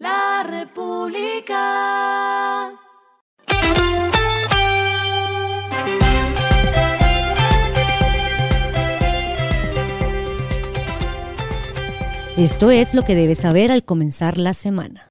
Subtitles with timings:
[0.00, 1.60] La República.
[12.38, 15.10] Esto es lo que debes saber al comenzar la semana.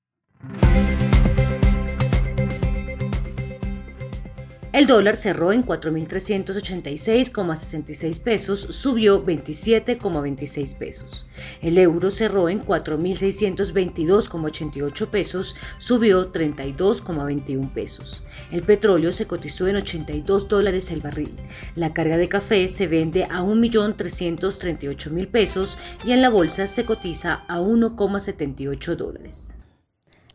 [4.72, 11.26] El dólar cerró en 4.386,66 pesos, subió 27,26 pesos.
[11.60, 18.24] El euro cerró en 4.622,88 pesos, subió 32,21 pesos.
[18.52, 21.34] El petróleo se cotizó en 82 dólares el barril.
[21.76, 27.44] La carga de café se vende a 1.338.000 pesos y en la bolsa se cotiza
[27.48, 29.62] a 1,78 dólares.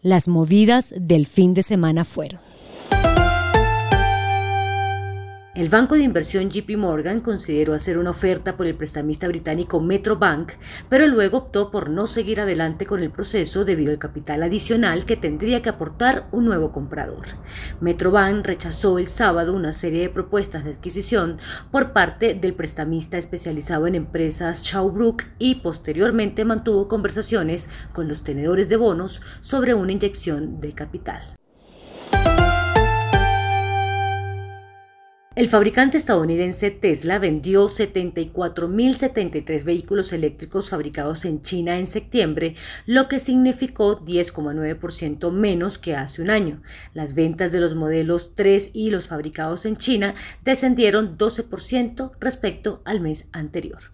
[0.03, 2.41] Las movidas del fin de semana fueron.
[5.55, 10.55] El banco de inversión JP Morgan consideró hacer una oferta por el prestamista británico Metrobank,
[10.89, 15.17] pero luego optó por no seguir adelante con el proceso debido al capital adicional que
[15.17, 17.27] tendría que aportar un nuevo comprador.
[17.81, 21.39] Metrobank rechazó el sábado una serie de propuestas de adquisición
[21.71, 28.69] por parte del prestamista especializado en empresas Chowbrook y posteriormente mantuvo conversaciones con los tenedores
[28.69, 31.37] de bonos sobre una inyección de capital.
[35.37, 42.55] El fabricante estadounidense Tesla vendió 74.073 vehículos eléctricos fabricados en China en septiembre,
[42.87, 46.63] lo que significó 10,9% menos que hace un año.
[46.93, 53.01] Las ventas de los modelos 3 y los fabricados en China descendieron 12% respecto al
[53.01, 53.94] mes anterior.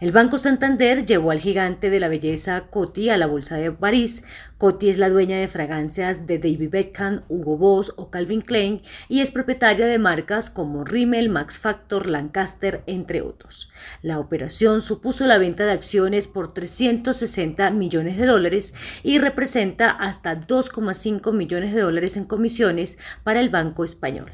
[0.00, 4.22] El Banco Santander llevó al gigante de la belleza Coty a la Bolsa de París.
[4.56, 9.22] Coty es la dueña de fragancias de David Beckham, Hugo Boss o Calvin Klein y
[9.22, 13.70] es propietaria de marcas como Rimmel, Max Factor, Lancaster, entre otros.
[14.00, 20.40] La operación supuso la venta de acciones por 360 millones de dólares y representa hasta
[20.40, 24.30] 2,5 millones de dólares en comisiones para el Banco Español.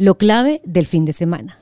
[0.00, 1.58] Lo clave del fin de semana.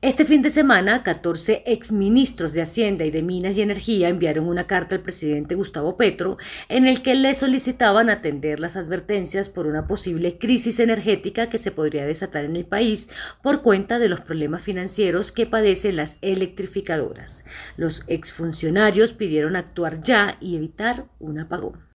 [0.00, 4.66] Este fin de semana, 14 exministros de Hacienda y de Minas y Energía enviaron una
[4.66, 6.38] carta al presidente Gustavo Petro
[6.70, 11.70] en el que le solicitaban atender las advertencias por una posible crisis energética que se
[11.70, 13.10] podría desatar en el país
[13.42, 17.44] por cuenta de los problemas financieros que padecen las electrificadoras.
[17.76, 21.89] Los exfuncionarios pidieron actuar ya y evitar un apagón.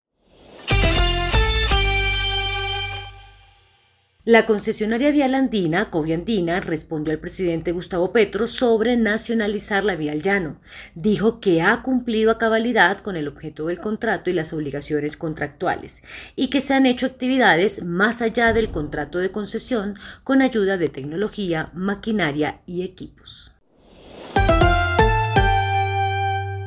[4.24, 10.22] La concesionaria vial andina, Coviandina, respondió al presidente Gustavo Petro sobre nacionalizar la vía al
[10.22, 10.60] llano.
[10.94, 16.04] Dijo que ha cumplido a cabalidad con el objeto del contrato y las obligaciones contractuales
[16.36, 20.90] y que se han hecho actividades más allá del contrato de concesión con ayuda de
[20.90, 23.54] tecnología, maquinaria y equipos.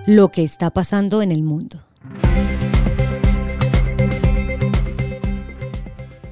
[0.07, 1.85] Lo que está pasando en el mundo.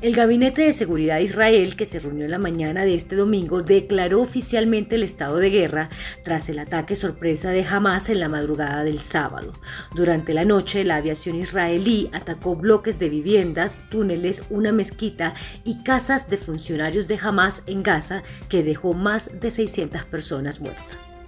[0.02, 3.62] El Gabinete de Seguridad de Israel, que se reunió en la mañana de este domingo,
[3.62, 5.90] declaró oficialmente el estado de guerra
[6.24, 9.52] tras el ataque sorpresa de Hamas en la madrugada del sábado.
[9.94, 16.28] Durante la noche, la aviación israelí atacó bloques de viviendas, túneles, una mezquita y casas
[16.28, 21.21] de funcionarios de Hamas en Gaza, que dejó más de 600 personas muertas.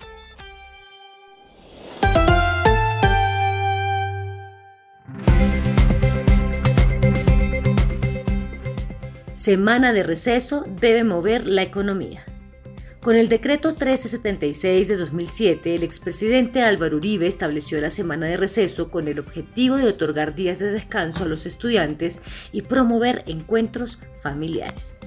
[9.45, 12.25] Semana de receso debe mover la economía.
[13.03, 18.91] Con el decreto 1376 de 2007, el expresidente Álvaro Uribe estableció la semana de receso
[18.91, 22.23] con el objetivo de otorgar días de descanso a los estudiantes
[22.53, 25.01] y promover encuentros familiares.